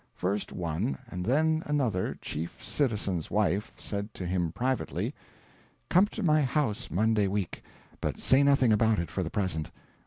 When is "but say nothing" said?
8.01-8.73